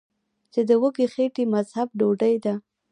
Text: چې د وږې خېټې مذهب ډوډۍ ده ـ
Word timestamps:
چې 0.53 0.61
د 0.67 0.71
وږې 0.81 1.07
خېټې 1.13 1.43
مذهب 1.53 1.87
ډوډۍ 1.99 2.35
ده 2.43 2.53
ـ 2.59 2.61